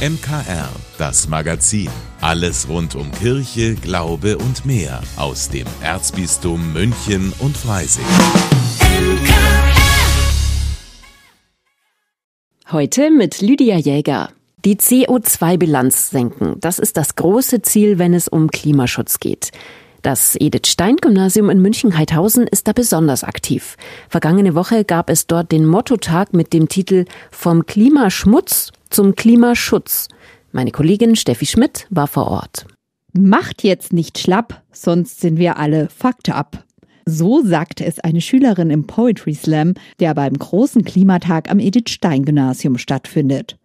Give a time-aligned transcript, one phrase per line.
[0.00, 1.90] MKR, das Magazin.
[2.22, 8.06] Alles rund um Kirche, Glaube und mehr aus dem Erzbistum München und Freising.
[12.72, 14.30] Heute mit Lydia Jäger.
[14.64, 19.50] Die CO2-Bilanz senken, das ist das große Ziel, wenn es um Klimaschutz geht.
[20.00, 23.76] Das Edith-Stein-Gymnasium in München-Heidhausen ist da besonders aktiv.
[24.08, 30.08] Vergangene Woche gab es dort den Mottotag mit dem Titel Vom Klimaschmutz zum Klimaschutz.
[30.52, 32.66] Meine Kollegin Steffi Schmidt war vor Ort.
[33.12, 36.64] Macht jetzt nicht schlapp, sonst sind wir alle fucked up.
[37.06, 42.24] So sagte es eine Schülerin im Poetry Slam, der beim großen Klimatag am Edith Stein
[42.24, 43.56] Gymnasium stattfindet.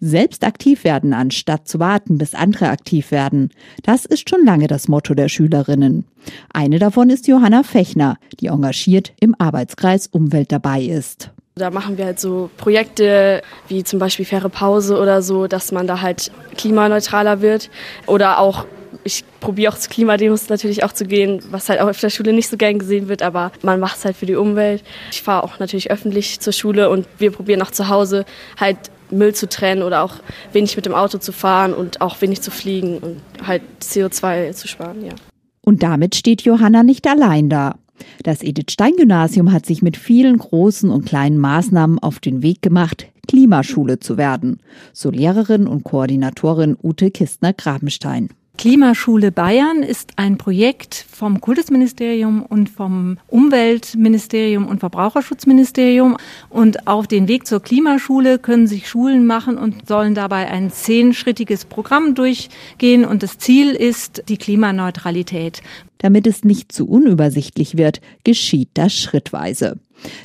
[0.00, 3.50] Selbst aktiv werden, anstatt zu warten, bis andere aktiv werden.
[3.82, 6.04] Das ist schon lange das Motto der Schülerinnen.
[6.52, 11.30] Eine davon ist Johanna Fechner, die engagiert im Arbeitskreis Umwelt dabei ist.
[11.54, 15.86] Da machen wir halt so Projekte wie zum Beispiel faire Pause oder so, dass man
[15.86, 17.68] da halt klimaneutraler wird.
[18.06, 18.64] Oder auch,
[19.04, 22.32] ich probiere auch zu Klimademos natürlich auch zu gehen, was halt auch auf der Schule
[22.32, 24.82] nicht so gern gesehen wird, aber man macht es halt für die Umwelt.
[25.10, 28.24] Ich fahre auch natürlich öffentlich zur Schule und wir probieren auch zu Hause
[28.58, 28.78] halt
[29.10, 30.14] Müll zu trennen oder auch
[30.52, 34.68] wenig mit dem Auto zu fahren und auch wenig zu fliegen und halt CO2 zu
[34.68, 35.12] sparen, ja.
[35.60, 37.76] Und damit steht Johanna nicht allein da.
[38.22, 42.62] Das Edith Stein Gymnasium hat sich mit vielen großen und kleinen Maßnahmen auf den Weg
[42.62, 44.58] gemacht, Klimaschule zu werden.
[44.92, 48.30] So Lehrerin und Koordinatorin Ute Kistner-Grabenstein.
[48.58, 56.16] Klimaschule Bayern ist ein Projekt vom Kultusministerium und vom Umweltministerium und Verbraucherschutzministerium.
[56.50, 61.64] Und auf den Weg zur Klimaschule können sich Schulen machen und sollen dabei ein zehnschrittiges
[61.64, 63.04] Programm durchgehen.
[63.04, 65.62] Und das Ziel ist die Klimaneutralität.
[65.98, 69.78] Damit es nicht zu unübersichtlich wird, geschieht das schrittweise.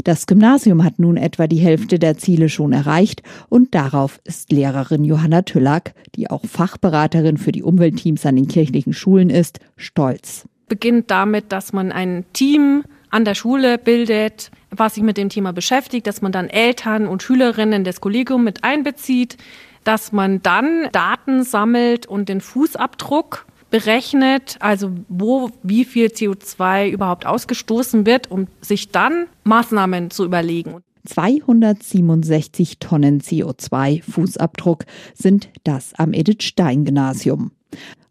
[0.03, 5.03] Das Gymnasium hat nun etwa die Hälfte der Ziele schon erreicht und darauf ist Lehrerin
[5.03, 10.47] Johanna Tüllack, die auch Fachberaterin für die Umweltteams an den kirchlichen Schulen ist, stolz.
[10.67, 15.53] Beginnt damit, dass man ein Team an der Schule bildet, was sich mit dem Thema
[15.53, 19.37] beschäftigt, dass man dann Eltern und Schülerinnen des Kollegiums mit einbezieht,
[19.83, 27.25] dass man dann Daten sammelt und den Fußabdruck berechnet, also wo wie viel CO2 überhaupt
[27.25, 30.81] ausgestoßen wird, um sich dann Maßnahmen zu überlegen.
[31.05, 37.51] 267 Tonnen CO2 Fußabdruck sind das am Edith Stein Gymnasium.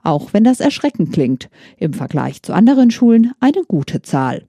[0.03, 4.45] Auch wenn das erschreckend klingt, im Vergleich zu anderen Schulen eine gute Zahl.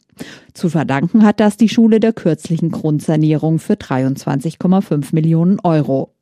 [0.53, 6.13] Zu verdanken hat das die Schule der kürzlichen Grundsanierung für 23,5 Millionen Euro.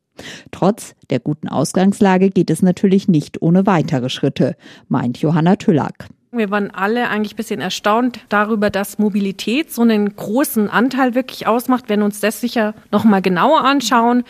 [0.52, 4.56] Trotz der guten Ausgangslage geht es natürlich nicht ohne weitere Schritte,
[4.88, 6.08] meint Johanna Tüllack.
[6.38, 11.48] Wir waren alle eigentlich ein bisschen erstaunt darüber, dass Mobilität so einen großen Anteil wirklich
[11.48, 11.86] ausmacht.
[11.88, 14.24] Wenn uns das sicher noch mal genauer anschauen,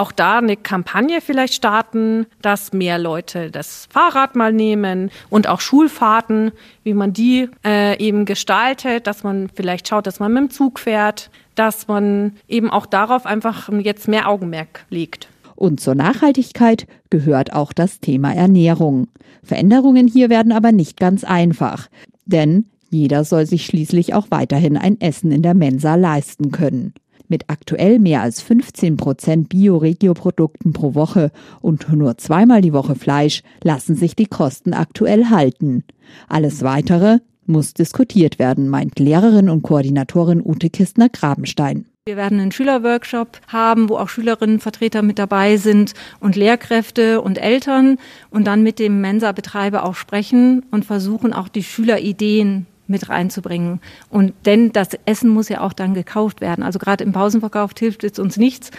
[0.00, 5.60] auch da eine Kampagne vielleicht starten, dass mehr Leute das Fahrrad mal nehmen und auch
[5.60, 6.52] Schulfahrten,
[6.82, 10.78] wie man die äh, eben gestaltet, dass man vielleicht schaut, dass man mit dem Zug
[10.78, 15.28] fährt, dass man eben auch darauf einfach jetzt mehr Augenmerk legt.
[15.54, 19.08] Und zur Nachhaltigkeit gehört auch das Thema Ernährung.
[19.42, 21.88] Veränderungen hier werden aber nicht ganz einfach,
[22.24, 26.94] denn jeder soll sich schließlich auch weiterhin ein Essen in der Mensa leisten können.
[27.30, 31.30] Mit aktuell mehr als 15 Prozent Bio-Regio-Produkten pro Woche
[31.62, 35.84] und nur zweimal die Woche Fleisch lassen sich die Kosten aktuell halten.
[36.26, 41.86] Alles weitere muss diskutiert werden, meint Lehrerin und Koordinatorin Ute Kistner-Grabenstein.
[42.04, 47.98] Wir werden einen Schülerworkshop haben, wo auch Schülerinnenvertreter mit dabei sind und Lehrkräfte und Eltern
[48.30, 53.80] und dann mit dem Mensa-Betreiber auch sprechen und versuchen auch die Schülerideen mit reinzubringen.
[54.10, 56.62] Und denn das Essen muss ja auch dann gekauft werden.
[56.62, 58.70] Also gerade im Pausenverkauf hilft es uns nichts,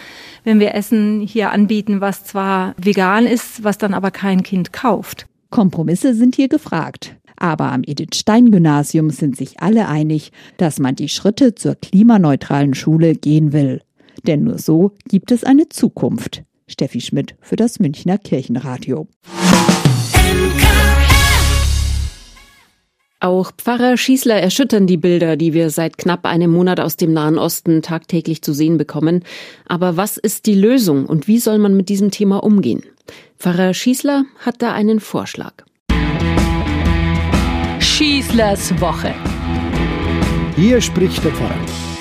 [0.44, 5.26] wenn wir Essen hier anbieten, was zwar vegan ist, was dann aber kein Kind kauft.
[5.50, 7.16] Kompromisse sind hier gefragt.
[7.36, 12.74] Aber am Edith Stein Gymnasium sind sich alle einig, dass man die Schritte zur klimaneutralen
[12.74, 13.82] Schule gehen will.
[14.26, 16.44] Denn nur so gibt es eine Zukunft.
[16.68, 19.08] Steffi Schmidt für das Münchner Kirchenradio.
[23.22, 27.38] Auch Pfarrer Schießler erschüttern die Bilder, die wir seit knapp einem Monat aus dem Nahen
[27.38, 29.22] Osten tagtäglich zu sehen bekommen.
[29.64, 32.82] Aber was ist die Lösung und wie soll man mit diesem Thema umgehen?
[33.38, 35.52] Pfarrer Schießler hat da einen Vorschlag.
[37.78, 39.14] Schießlers Woche.
[40.56, 41.91] Hier spricht der Pfarrer.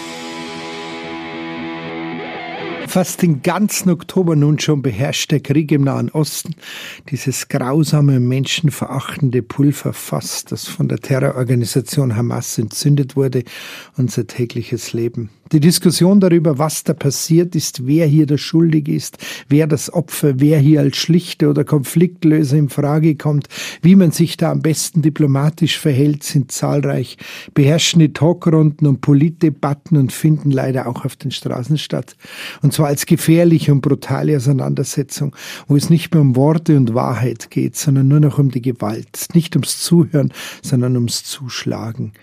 [2.92, 6.56] Fast den ganzen Oktober nun schon beherrscht der Krieg im Nahen Osten,
[7.10, 13.46] dieses grausame, menschenverachtende Pulverfass, das von der Terrororganisation Hamas entzündet wurde,
[13.96, 15.30] unser tägliches Leben.
[15.52, 19.18] Die Diskussion darüber, was da passiert ist, wer hier der Schuldige ist,
[19.50, 23.50] wer das Opfer, wer hier als Schlichter oder Konfliktlöser in Frage kommt,
[23.82, 27.18] wie man sich da am besten diplomatisch verhält, sind zahlreich.
[27.54, 32.16] Beherrschende Talkrunden und Politdebatten und finden leider auch auf den Straßen statt.
[32.62, 35.36] Und zwar als gefährliche und brutale Auseinandersetzung,
[35.68, 39.28] wo es nicht mehr um Worte und Wahrheit geht, sondern nur noch um die Gewalt.
[39.34, 40.32] Nicht ums Zuhören,
[40.62, 42.14] sondern ums Zuschlagen.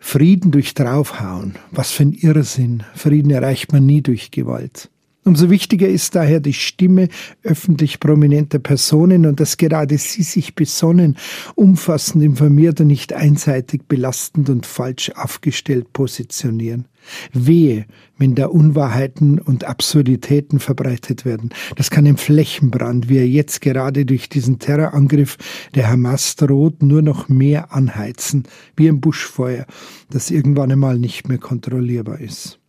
[0.00, 1.54] Frieden durch draufhauen.
[1.70, 2.82] Was für ein Irrsinn.
[2.94, 4.90] Frieden erreicht man nie durch Gewalt.
[5.22, 7.08] Umso wichtiger ist daher die Stimme
[7.42, 11.16] öffentlich prominenter Personen und dass gerade sie sich besonnen,
[11.54, 16.86] umfassend informiert und nicht einseitig belastend und falsch aufgestellt positionieren.
[17.34, 17.84] Wehe,
[18.16, 21.50] wenn da Unwahrheiten und Absurditäten verbreitet werden.
[21.76, 25.36] Das kann im Flächenbrand, wie er jetzt gerade durch diesen Terrorangriff
[25.74, 28.44] der Hamas droht, nur noch mehr anheizen,
[28.76, 29.66] wie ein Buschfeuer,
[30.08, 32.59] das irgendwann einmal nicht mehr kontrollierbar ist.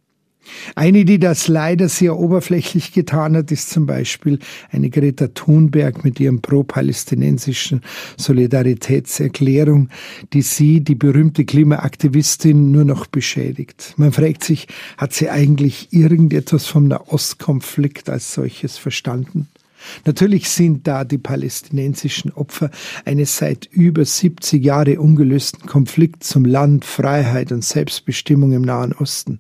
[0.76, 4.40] Eine, die das leider sehr oberflächlich getan hat, ist zum Beispiel
[4.72, 7.82] eine Greta Thunberg mit ihrem pro-palästinensischen
[8.18, 9.90] Solidaritätserklärung,
[10.34, 13.94] die sie, die berühmte Klimaaktivistin, nur noch beschädigt.
[13.98, 14.68] Man fragt sich,
[14.98, 19.48] hat sie eigentlich irgendetwas vom Nahostkonflikt als solches verstanden?
[20.06, 22.70] Natürlich sind da die palästinensischen Opfer
[23.06, 29.40] eines seit über 70 Jahre ungelösten Konflikts um Land, Freiheit und Selbstbestimmung im Nahen Osten.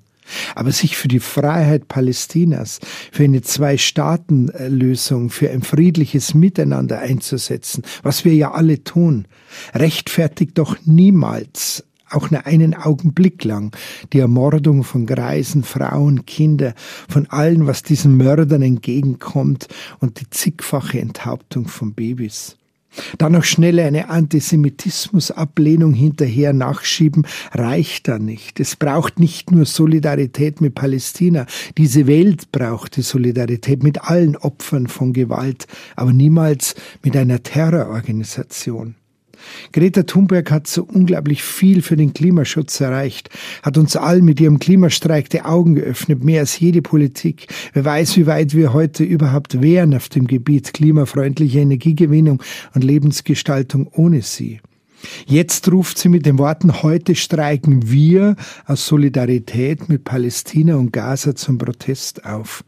[0.56, 2.80] Aber sich für die Freiheit Palästinas,
[3.12, 9.28] für eine Zwei-Staaten-Lösung, für ein friedliches Miteinander einzusetzen, was wir ja alle tun,
[9.74, 13.75] rechtfertigt doch niemals auch nur einen Augenblick lang
[14.13, 16.74] die Ermordung von Greisen, Frauen, Kinder,
[17.07, 19.68] von allen, was diesen Mördern entgegenkommt
[20.00, 22.57] und die zigfache Enthauptung von Babys.
[23.17, 28.59] Dann noch schnell eine Antisemitismusablehnung hinterher nachschieben, reicht da nicht.
[28.59, 31.45] Es braucht nicht nur Solidarität mit Palästina.
[31.77, 38.95] Diese Welt braucht die Solidarität mit allen Opfern von Gewalt, aber niemals mit einer Terrororganisation.
[39.71, 43.29] Greta Thunberg hat so unglaublich viel für den Klimaschutz erreicht,
[43.63, 47.47] hat uns allen mit ihrem Klimastreik die Augen geöffnet, mehr als jede Politik.
[47.73, 52.41] Wer weiß, wie weit wir heute überhaupt wären auf dem Gebiet klimafreundliche Energiegewinnung
[52.73, 54.59] und Lebensgestaltung ohne sie.
[55.25, 61.36] Jetzt ruft sie mit den Worten, heute streiken wir aus Solidarität mit Palästina und Gaza
[61.36, 62.63] zum Protest auf.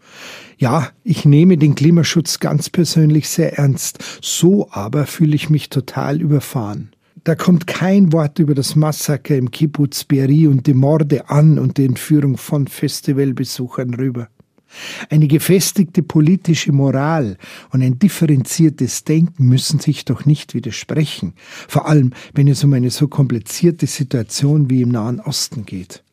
[0.57, 4.03] Ja, ich nehme den Klimaschutz ganz persönlich sehr ernst.
[4.21, 6.91] So aber fühle ich mich total überfahren.
[7.24, 11.77] Da kommt kein Wort über das Massaker im Kibbutz Beri und die Morde an und
[11.77, 14.27] die Entführung von Festivalbesuchern rüber.
[15.09, 17.37] Eine gefestigte politische Moral
[17.71, 21.33] und ein differenziertes Denken müssen sich doch nicht widersprechen,
[21.67, 26.03] vor allem wenn es um eine so komplizierte Situation wie im Nahen Osten geht.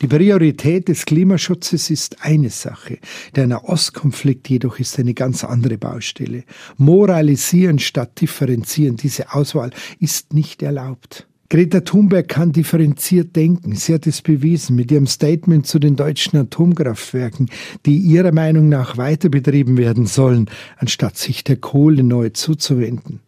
[0.00, 2.98] Die Priorität des Klimaschutzes ist eine Sache,
[3.34, 6.44] der Nahostkonflikt jedoch ist eine ganz andere Baustelle.
[6.76, 11.26] Moralisieren statt differenzieren, diese Auswahl ist nicht erlaubt.
[11.48, 13.76] Greta Thunberg kann differenziert denken.
[13.76, 17.48] Sie hat es bewiesen mit ihrem Statement zu den deutschen Atomkraftwerken,
[17.84, 23.20] die ihrer Meinung nach weiter betrieben werden sollen, anstatt sich der Kohle neu zuzuwenden.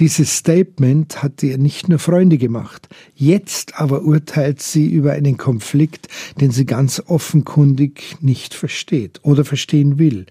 [0.00, 2.88] Dieses Statement hat ihr nicht nur Freunde gemacht.
[3.14, 6.08] Jetzt aber urteilt sie über einen Konflikt,
[6.40, 10.26] den sie ganz offenkundig nicht versteht oder verstehen will.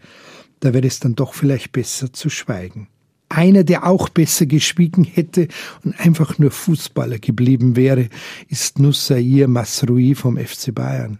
[0.59, 2.87] Da wäre es dann doch vielleicht besser zu schweigen.
[3.29, 5.47] Einer, der auch besser geschwiegen hätte
[5.85, 8.09] und einfach nur Fußballer geblieben wäre,
[8.47, 11.19] ist Nussair Masrui vom FC Bayern.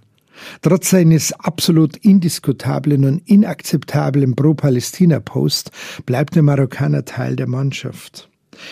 [0.62, 5.72] Trotz seines absolut indiskutablen und inakzeptablen Pro-Palästina-Post
[6.06, 8.30] bleibt der Marokkaner Teil der Mannschaft.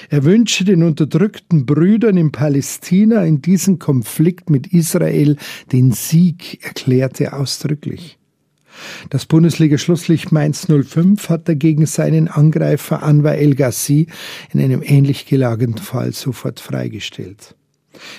[0.09, 5.37] Er wünsche den unterdrückten Brüdern in Palästina in diesem Konflikt mit Israel
[5.71, 8.17] den Sieg, erklärte er ausdrücklich.
[9.09, 14.07] Das Bundesliga-Schlusslicht Mainz 05 hat dagegen seinen Angreifer Anwar El Gassi
[14.53, 17.55] in einem ähnlich gelagerten Fall sofort freigestellt.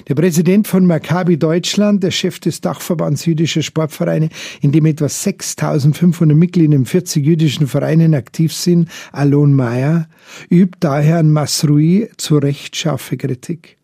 [0.09, 4.29] Der Präsident von Maccabi Deutschland, der Chef des Dachverbands jüdischer Sportvereine,
[4.61, 10.09] in dem etwa 6500 Mitglieder in 40 jüdischen Vereinen aktiv sind, Alon Mayer,
[10.51, 13.77] übt daher an Masrui zu Recht scharfe Kritik.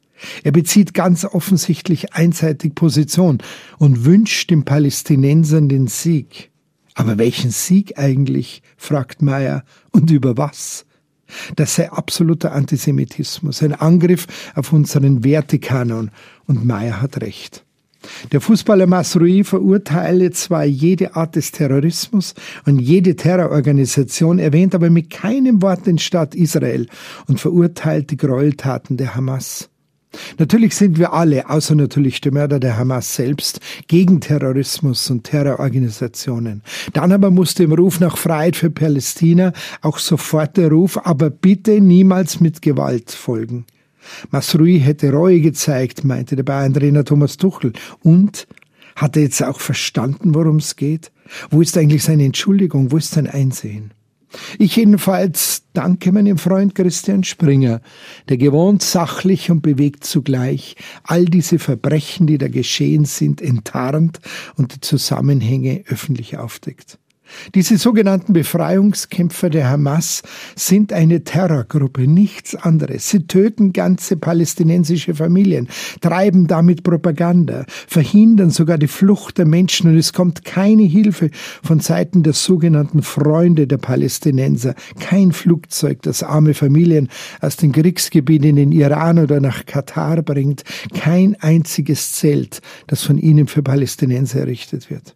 [0.42, 3.38] Er bezieht ganz offensichtlich einseitig Position
[3.78, 6.50] und wünscht den Palästinensern den Sieg.
[6.94, 8.62] Aber welchen Sieg eigentlich?
[8.76, 9.64] fragt Meyer.
[9.90, 10.86] Und über was?
[11.56, 16.10] Das sei absoluter Antisemitismus, ein Angriff auf unseren Wertekanon.
[16.46, 17.64] Und Meyer hat recht.
[18.32, 22.34] Der Fußballer Masrui verurteile zwar jede Art des Terrorismus
[22.66, 26.86] und jede Terrororganisation, erwähnt aber mit keinem Wort den Staat Israel
[27.26, 29.70] und verurteilt die Gräueltaten der Hamas.
[30.38, 36.62] Natürlich sind wir alle, außer natürlich der Mörder der Hamas selbst, gegen Terrorismus und Terrororganisationen.
[36.92, 39.52] Dann aber musste im Ruf nach Freiheit für Palästina
[39.82, 43.66] auch sofort der Ruf, aber bitte niemals mit Gewalt folgen.
[44.30, 47.72] Masrui hätte Reue gezeigt, meinte der Bayern-Trainer Thomas Tuchel.
[48.02, 48.46] Und
[48.96, 51.10] hat er jetzt auch verstanden, worum es geht?
[51.50, 52.92] Wo ist eigentlich seine Entschuldigung?
[52.92, 53.92] Wo ist sein Einsehen?
[54.58, 57.82] Ich jedenfalls danke meinem Freund Christian Springer,
[58.28, 64.20] der gewohnt sachlich und bewegt zugleich all diese Verbrechen, die da geschehen sind, enttarnt
[64.56, 66.98] und die Zusammenhänge öffentlich aufdeckt.
[67.54, 70.22] Diese sogenannten Befreiungskämpfer der Hamas
[70.56, 73.10] sind eine Terrorgruppe, nichts anderes.
[73.10, 75.68] Sie töten ganze palästinensische Familien,
[76.00, 81.30] treiben damit Propaganda, verhindern sogar die Flucht der Menschen und es kommt keine Hilfe
[81.62, 87.08] von Seiten der sogenannten Freunde der Palästinenser, kein Flugzeug, das arme Familien
[87.40, 90.64] aus den Kriegsgebieten in den Iran oder nach Katar bringt,
[90.94, 95.14] kein einziges Zelt, das von ihnen für Palästinenser errichtet wird.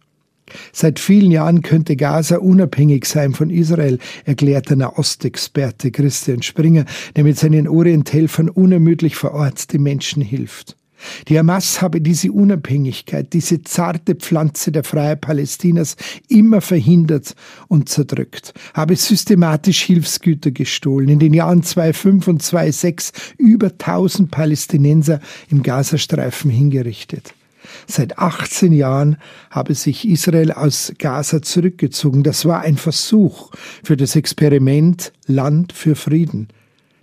[0.71, 7.23] Seit vielen Jahren könnte Gaza unabhängig sein von Israel, erklärt der Nahostexperte Christian Springer, der
[7.23, 10.75] mit seinen Orienthelfern unermüdlich vor Ort den Menschen hilft.
[11.27, 15.95] Die Hamas habe diese Unabhängigkeit, diese zarte Pflanze der Freiheit Palästinas
[16.27, 17.35] immer verhindert
[17.67, 21.09] und zerdrückt, habe systematisch Hilfsgüter gestohlen.
[21.09, 27.33] In den Jahren 2005 und 2006 über 1000 Palästinenser im Gazastreifen hingerichtet.
[27.87, 29.17] Seit 18 Jahren
[29.49, 32.23] habe sich Israel aus Gaza zurückgezogen.
[32.23, 33.51] Das war ein Versuch
[33.83, 36.49] für das Experiment Land für Frieden.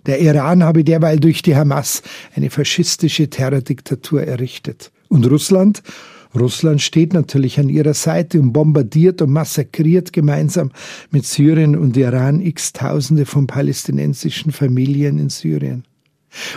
[0.05, 2.01] Der Iran habe derweil durch die Hamas
[2.35, 4.91] eine faschistische Terrordiktatur errichtet.
[5.09, 5.83] Und Russland?
[6.35, 10.71] Russland steht natürlich an ihrer Seite und bombardiert und massakriert gemeinsam
[11.09, 15.83] mit Syrien und Iran x Tausende von palästinensischen Familien in Syrien.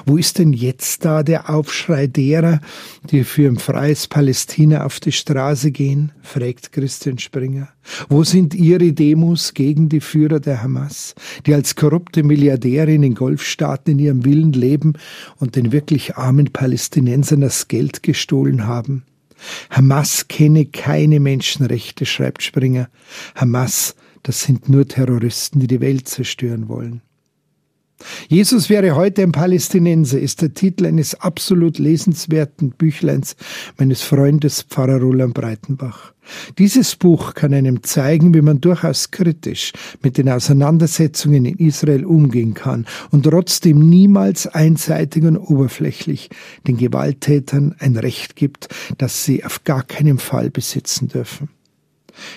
[0.04, 2.60] Wo ist denn jetzt da der Aufschrei derer,
[3.10, 6.12] die für ein freies Palästina auf die Straße gehen?
[6.22, 7.68] fragt Christian Springer.
[8.08, 11.14] Wo sind ihre Demos gegen die Führer der Hamas,
[11.46, 14.94] die als korrupte Milliardäre in den Golfstaaten in ihrem Willen leben
[15.36, 19.04] und den wirklich armen Palästinensern das Geld gestohlen haben?
[19.70, 22.88] Hamas kenne keine Menschenrechte, schreibt Springer.
[23.34, 27.02] Hamas, das sind nur Terroristen, die die Welt zerstören wollen.
[28.28, 33.36] Jesus wäre heute ein Palästinenser ist der Titel eines absolut lesenswerten Büchleins
[33.78, 36.12] meines Freundes Pfarrer Roland Breitenbach.
[36.58, 42.54] Dieses Buch kann einem zeigen, wie man durchaus kritisch mit den Auseinandersetzungen in Israel umgehen
[42.54, 46.30] kann und trotzdem niemals einseitig und oberflächlich
[46.66, 51.48] den Gewalttätern ein Recht gibt, das sie auf gar keinen Fall besitzen dürfen.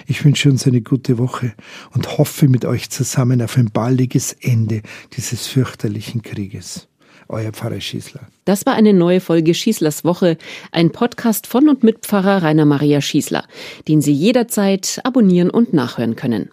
[0.07, 1.53] Ich wünsche uns eine gute Woche
[1.93, 4.81] und hoffe mit euch zusammen auf ein baldiges Ende
[5.15, 6.87] dieses fürchterlichen Krieges.
[7.29, 8.21] Euer Pfarrer Schießler.
[8.45, 10.37] Das war eine neue Folge Schießlers Woche,
[10.71, 13.45] ein Podcast von und mit Pfarrer Rainer Maria Schießler,
[13.87, 16.49] den Sie jederzeit abonnieren und nachhören können.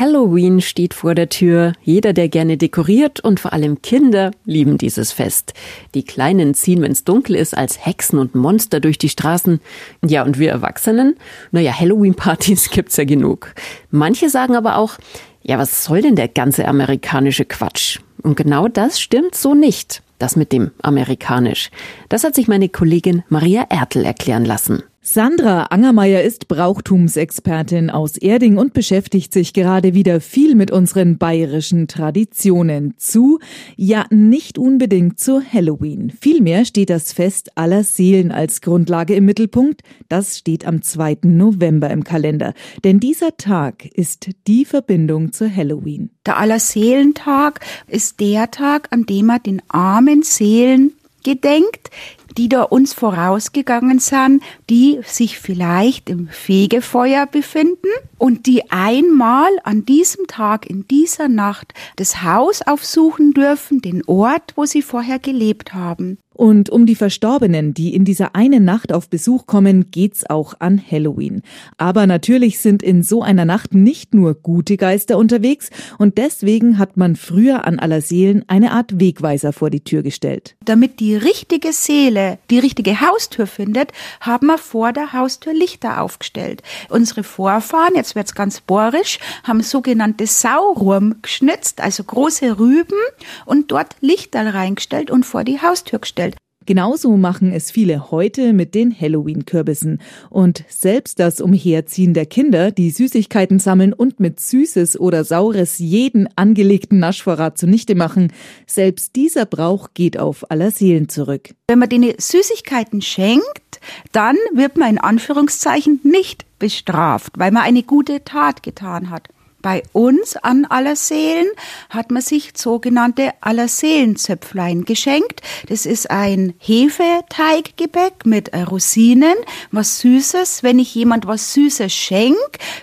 [0.00, 1.74] Halloween steht vor der Tür.
[1.82, 5.52] Jeder, der gerne dekoriert und vor allem Kinder lieben dieses Fest.
[5.94, 9.60] Die Kleinen ziehen, wenn's dunkel ist, als Hexen und Monster durch die Straßen.
[10.02, 11.16] Ja, und wir Erwachsenen?
[11.50, 13.54] Naja, Halloween-Partys gibt's ja genug.
[13.90, 14.94] Manche sagen aber auch,
[15.42, 17.98] ja, was soll denn der ganze amerikanische Quatsch?
[18.22, 20.02] Und genau das stimmt so nicht.
[20.18, 21.70] Das mit dem amerikanisch.
[22.08, 24.82] Das hat sich meine Kollegin Maria Ertel erklären lassen.
[25.02, 31.88] Sandra Angermeier ist Brauchtumsexpertin aus Erding und beschäftigt sich gerade wieder viel mit unseren bayerischen
[31.88, 33.38] Traditionen zu,
[33.76, 36.12] ja nicht unbedingt zu Halloween.
[36.20, 39.80] Vielmehr steht das Fest aller Seelen als Grundlage im Mittelpunkt.
[40.10, 41.20] Das steht am 2.
[41.22, 42.52] November im Kalender.
[42.84, 46.10] Denn dieser Tag ist die Verbindung zu Halloween.
[46.26, 50.92] Der Allerseelentag ist der Tag, an dem man den armen Seelen
[51.24, 51.90] gedenkt,
[52.36, 57.88] die da uns vorausgegangen sind, die sich vielleicht im Fegefeuer befinden
[58.20, 64.52] und die einmal an diesem Tag, in dieser Nacht, das Haus aufsuchen dürfen, den Ort,
[64.56, 66.18] wo sie vorher gelebt haben.
[66.40, 70.80] Und um die Verstorbenen, die in dieser einen Nacht auf Besuch kommen, geht's auch an
[70.90, 71.42] Halloween.
[71.76, 76.96] Aber natürlich sind in so einer Nacht nicht nur gute Geister unterwegs und deswegen hat
[76.96, 80.56] man früher an aller Seelen eine Art Wegweiser vor die Tür gestellt.
[80.64, 86.62] Damit die richtige Seele die richtige Haustür findet, haben wir vor der Haustür Lichter aufgestellt.
[86.88, 92.98] Unsere Vorfahren, jetzt wird's ganz bohrisch, haben sogenannte Saurum geschnitzt, also große Rüben
[93.44, 96.36] und dort Lichter reingestellt und vor die Haustür gestellt.
[96.70, 100.00] Genauso machen es viele heute mit den Halloween-Kürbissen.
[100.28, 106.28] Und selbst das Umherziehen der Kinder, die Süßigkeiten sammeln und mit Süßes oder Saures jeden
[106.36, 108.32] angelegten Naschvorrat zunichte machen,
[108.68, 111.54] selbst dieser Brauch geht auf aller Seelen zurück.
[111.66, 113.80] Wenn man denen Süßigkeiten schenkt,
[114.12, 119.28] dann wird man in Anführungszeichen nicht bestraft, weil man eine gute Tat getan hat.
[119.62, 121.48] Bei uns an Allerseelen
[121.90, 125.42] hat man sich sogenannte Allerseelenzöpflein geschenkt.
[125.68, 129.34] Das ist ein Hefeteiggebäck mit Rosinen,
[129.70, 130.62] was Süßes.
[130.62, 132.38] Wenn ich jemand was Süßes schenke,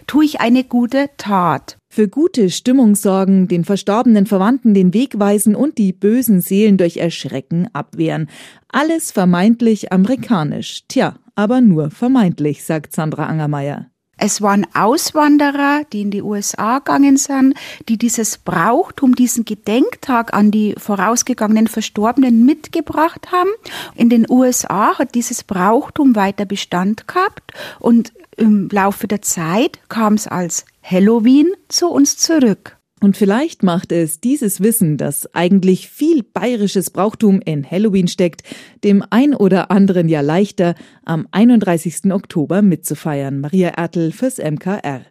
[0.05, 1.77] tue ich eine gute Tat.
[1.89, 6.97] Für gute Stimmung sorgen, den verstorbenen Verwandten den Weg weisen und die bösen Seelen durch
[6.97, 8.29] Erschrecken abwehren.
[8.67, 10.83] Alles vermeintlich amerikanisch.
[10.87, 13.87] Tja, aber nur vermeintlich, sagt Sandra Angermeier.
[14.17, 17.55] Es waren Auswanderer, die in die USA gegangen sind,
[17.87, 23.49] die dieses Brauchtum, diesen Gedenktag an die vorausgegangenen Verstorbenen mitgebracht haben.
[23.95, 30.13] In den USA hat dieses Brauchtum weiter Bestand gehabt und im Laufe der Zeit kam
[30.13, 32.76] es als Halloween zu uns zurück.
[32.99, 38.41] Und vielleicht macht es dieses Wissen, dass eigentlich viel bayerisches Brauchtum in Halloween steckt,
[38.83, 40.73] dem ein oder anderen ja leichter,
[41.05, 42.11] am 31.
[42.11, 43.39] Oktober mitzufeiern.
[43.39, 45.01] Maria Ertel fürs MKR.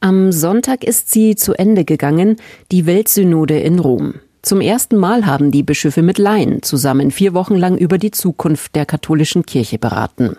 [0.00, 2.36] Am Sonntag ist sie zu Ende gegangen,
[2.72, 4.14] die Weltsynode in Rom.
[4.40, 8.74] Zum ersten Mal haben die Bischöfe mit Laien zusammen vier Wochen lang über die Zukunft
[8.74, 10.36] der katholischen Kirche beraten.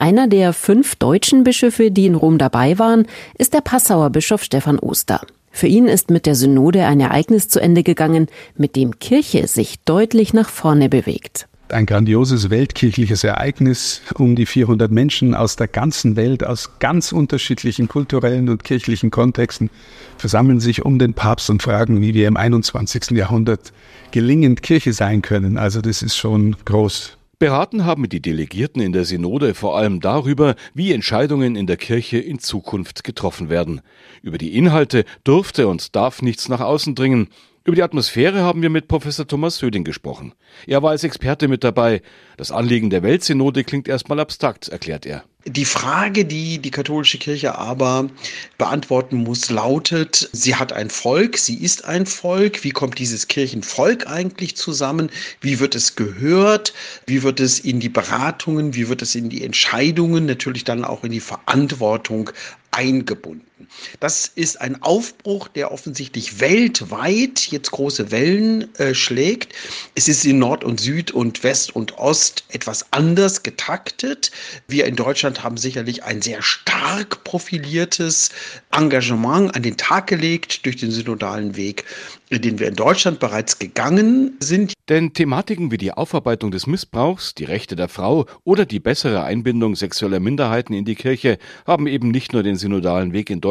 [0.00, 4.78] Einer der fünf deutschen Bischöfe, die in Rom dabei waren, ist der Passauer Bischof Stefan
[4.78, 5.20] Oster.
[5.50, 9.78] Für ihn ist mit der Synode ein Ereignis zu Ende gegangen, mit dem Kirche sich
[9.84, 14.02] deutlich nach vorne bewegt ein grandioses weltkirchliches Ereignis.
[14.14, 19.70] Um die 400 Menschen aus der ganzen Welt, aus ganz unterschiedlichen kulturellen und kirchlichen Kontexten
[20.18, 23.12] versammeln sich um den Papst und fragen, wie wir im 21.
[23.12, 23.72] Jahrhundert
[24.10, 25.58] gelingend Kirche sein können.
[25.58, 27.16] Also das ist schon groß.
[27.40, 32.18] Beraten haben die Delegierten in der Synode vor allem darüber, wie Entscheidungen in der Kirche
[32.18, 33.80] in Zukunft getroffen werden.
[34.20, 37.28] Über die Inhalte durfte und darf nichts nach außen dringen.
[37.62, 40.32] Über die Atmosphäre haben wir mit Professor Thomas Söding gesprochen.
[40.66, 42.00] Er war als Experte mit dabei.
[42.38, 45.24] Das Anliegen der Weltsynode klingt erstmal abstrakt, erklärt er.
[45.44, 48.08] Die Frage, die die katholische Kirche aber
[48.56, 52.64] beantworten muss, lautet, sie hat ein Volk, sie ist ein Volk.
[52.64, 55.10] Wie kommt dieses Kirchenvolk eigentlich zusammen?
[55.42, 56.72] Wie wird es gehört?
[57.04, 58.74] Wie wird es in die Beratungen?
[58.74, 60.24] Wie wird es in die Entscheidungen?
[60.24, 62.30] Natürlich dann auch in die Verantwortung
[62.70, 63.49] eingebunden.
[64.00, 69.54] Das ist ein Aufbruch, der offensichtlich weltweit jetzt große Wellen äh, schlägt.
[69.94, 74.30] Es ist in Nord und Süd und West und Ost etwas anders getaktet.
[74.68, 78.30] Wir in Deutschland haben sicherlich ein sehr stark profiliertes
[78.72, 81.84] Engagement an den Tag gelegt durch den synodalen Weg,
[82.30, 84.72] den wir in Deutschland bereits gegangen sind.
[84.88, 89.76] Denn Thematiken wie die Aufarbeitung des Missbrauchs, die Rechte der Frau oder die bessere Einbindung
[89.76, 93.49] sexueller Minderheiten in die Kirche haben eben nicht nur den synodalen Weg in Deutschland,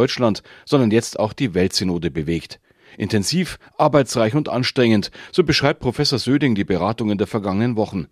[0.65, 2.59] sondern jetzt auch die Weltsynode bewegt.
[2.97, 8.07] Intensiv, arbeitsreich und anstrengend, so beschreibt Professor Söding die Beratungen der vergangenen Wochen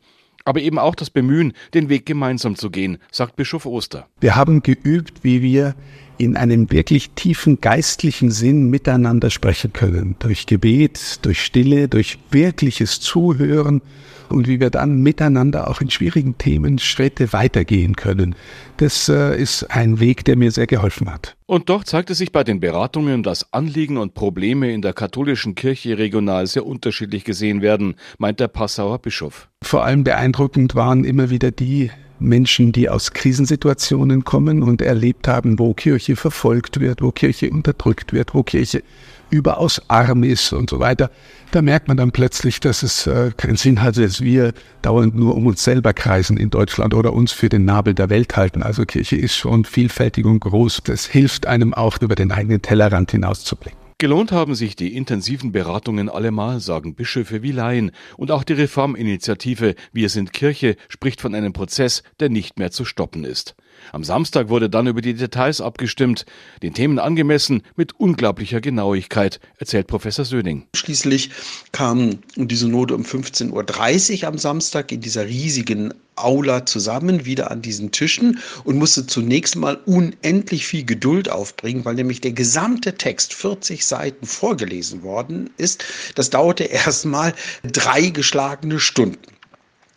[0.47, 4.08] aber eben auch das Bemühen, den Weg gemeinsam zu gehen, sagt Bischof Oster.
[4.21, 5.76] Wir haben geübt, wie wir
[6.18, 10.16] in einem wirklich tiefen geistlichen Sinn miteinander sprechen können.
[10.20, 13.82] Durch Gebet, durch Stille, durch wirkliches Zuhören
[14.30, 18.36] und wie wir dann miteinander auch in schwierigen Themen Schritte weitergehen können.
[18.78, 21.36] Das äh, ist ein Weg, der mir sehr geholfen hat.
[21.46, 25.98] Und doch zeigte sich bei den Beratungen, dass Anliegen und Probleme in der katholischen Kirche
[25.98, 29.48] regional sehr unterschiedlich gesehen werden, meint der Passauer Bischof.
[29.64, 35.60] Vor allem beeindruckend waren immer wieder die Menschen, die aus Krisensituationen kommen und erlebt haben,
[35.60, 38.84] wo Kirche verfolgt wird, wo Kirche unterdrückt wird, wo Kirche
[39.30, 41.12] überaus arm ist und so weiter.
[41.52, 45.36] Da merkt man dann plötzlich, dass es äh, keinen Sinn hat, dass wir dauernd nur
[45.36, 48.64] um uns selber kreisen in Deutschland oder uns für den Nabel der Welt halten.
[48.64, 50.82] Also Kirche ist schon vielfältig und groß.
[50.84, 53.87] Das hilft einem auch, über den eigenen Tellerrand hinauszublicken.
[54.00, 57.92] Gelohnt haben sich die intensiven Beratungen allemal, sagen Bischöfe wie Laien.
[58.16, 62.86] Und auch die Reforminitiative Wir sind Kirche spricht von einem Prozess, der nicht mehr zu
[62.86, 63.56] stoppen ist.
[63.92, 66.26] Am Samstag wurde dann über die Details abgestimmt,
[66.62, 70.68] den Themen angemessen mit unglaublicher Genauigkeit, erzählt Professor Söning.
[70.76, 71.32] Schließlich
[71.72, 77.62] kam diese Note um 15.30 Uhr am Samstag in dieser riesigen Aula zusammen, wieder an
[77.62, 83.34] diesen Tischen und musste zunächst mal unendlich viel Geduld aufbringen, weil nämlich der gesamte Text
[83.34, 85.86] 40 Seiten vorgelesen worden ist.
[86.16, 89.37] Das dauerte erst mal drei geschlagene Stunden.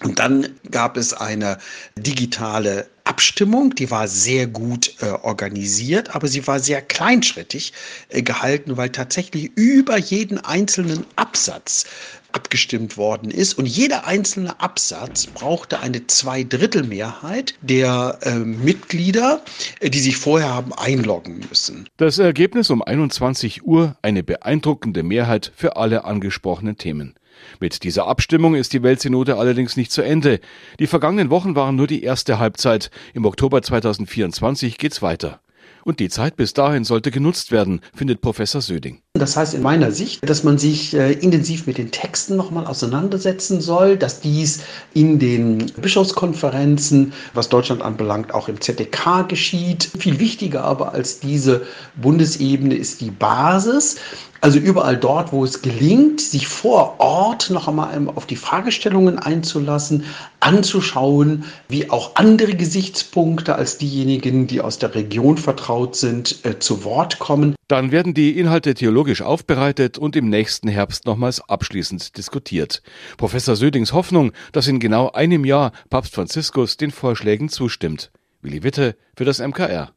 [0.03, 1.59] Und dann gab es eine
[1.97, 7.73] digitale Abstimmung, die war sehr gut äh, organisiert, aber sie war sehr kleinschrittig
[8.09, 11.87] äh, gehalten, weil tatsächlich über jeden einzelnen Absatz
[12.33, 13.55] abgestimmt worden ist.
[13.55, 19.43] Und jeder einzelne Absatz brauchte eine Zweidrittelmehrheit der äh, Mitglieder,
[19.81, 21.89] äh, die sich vorher haben einloggen müssen.
[21.97, 27.15] Das Ergebnis um 21 Uhr eine beeindruckende Mehrheit für alle angesprochenen Themen.
[27.61, 30.41] Mit dieser Abstimmung ist die Weltsynode allerdings nicht zu Ende.
[30.79, 32.91] Die vergangenen Wochen waren nur die erste Halbzeit.
[33.15, 35.41] Im Oktober 2024 geht's weiter.
[35.85, 39.01] Und die Zeit bis dahin sollte genutzt werden, findet Professor Söding.
[39.15, 43.61] Das heißt in meiner Sicht, dass man sich äh, intensiv mit den Texten nochmal auseinandersetzen
[43.61, 44.61] soll, dass dies
[44.95, 49.91] in den Bischofskonferenzen, was Deutschland anbelangt, auch im ZDK geschieht.
[49.99, 51.67] Viel wichtiger aber als diese
[52.01, 53.97] Bundesebene ist die Basis.
[54.43, 60.05] Also überall dort, wo es gelingt, sich vor Ort noch einmal auf die Fragestellungen einzulassen,
[60.39, 66.85] anzuschauen, wie auch andere Gesichtspunkte als diejenigen, die aus der Region vertraut sind, äh, zu
[66.85, 67.57] Wort kommen.
[67.71, 72.83] Dann werden die Inhalte theologisch aufbereitet und im nächsten Herbst nochmals abschließend diskutiert.
[73.17, 78.11] Professor Södings Hoffnung, dass in genau einem Jahr Papst Franziskus den Vorschlägen zustimmt.
[78.43, 79.93] Willi Witte für das MKR.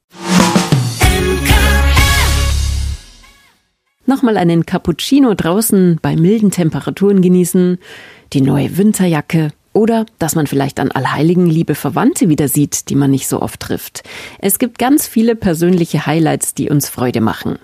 [4.06, 7.80] Nochmal einen Cappuccino draußen bei milden Temperaturen genießen,
[8.34, 13.12] die neue Winterjacke oder dass man vielleicht an Allheiligen liebe Verwandte wieder sieht, die man
[13.12, 14.04] nicht so oft trifft.
[14.40, 17.58] Es gibt ganz viele persönliche Highlights, die uns Freude machen.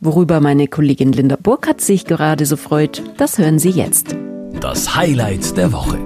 [0.00, 4.16] Worüber meine Kollegin Linda Burkhardt sich gerade so freut, das hören Sie jetzt.
[4.60, 5.98] Das Highlight der Woche.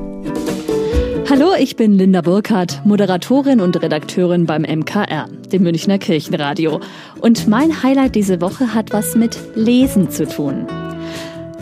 [1.31, 6.81] Hallo, ich bin Linda Burkhardt, Moderatorin und Redakteurin beim MKR, dem Münchner Kirchenradio.
[7.21, 10.67] Und mein Highlight diese Woche hat was mit Lesen zu tun.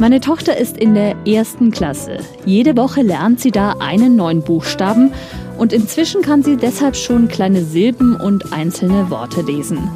[0.00, 2.20] Meine Tochter ist in der ersten Klasse.
[2.46, 5.12] Jede Woche lernt sie da einen neuen Buchstaben
[5.58, 9.90] und inzwischen kann sie deshalb schon kleine Silben und einzelne Worte lesen.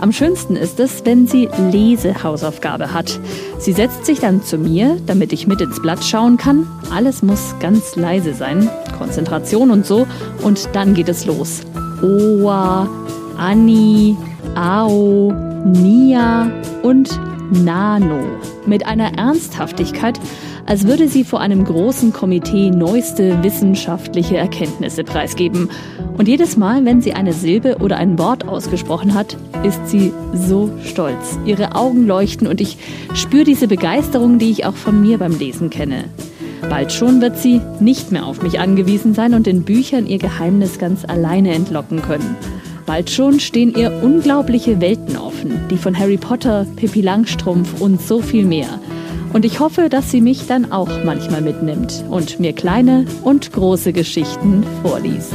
[0.00, 3.20] Am schönsten ist es, wenn sie Lesehausaufgabe hat.
[3.60, 6.66] Sie setzt sich dann zu mir, damit ich mit ins Blatt schauen kann.
[6.92, 10.04] Alles muss ganz leise sein, Konzentration und so.
[10.42, 11.60] Und dann geht es los.
[12.02, 12.88] Oa,
[13.38, 14.16] Ani,
[14.56, 15.32] Ao,
[15.64, 16.50] Nia
[16.82, 18.20] und Nano.
[18.66, 20.18] Mit einer Ernsthaftigkeit,
[20.66, 25.68] als würde sie vor einem großen Komitee neueste wissenschaftliche Erkenntnisse preisgeben.
[26.16, 30.70] Und jedes Mal, wenn sie eine Silbe oder ein Wort ausgesprochen hat, ist sie so
[30.84, 31.38] stolz.
[31.44, 32.78] Ihre Augen leuchten und ich
[33.14, 36.04] spüre diese Begeisterung, die ich auch von mir beim Lesen kenne.
[36.68, 40.78] Bald schon wird sie nicht mehr auf mich angewiesen sein und in Büchern ihr Geheimnis
[40.78, 42.36] ganz alleine entlocken können.
[42.86, 48.20] Bald schon stehen ihr unglaubliche Welten offen, die von Harry Potter, Pippi Langstrumpf und so
[48.20, 48.78] viel mehr.
[49.32, 53.92] Und ich hoffe, dass sie mich dann auch manchmal mitnimmt und mir kleine und große
[53.92, 55.34] Geschichten vorliest.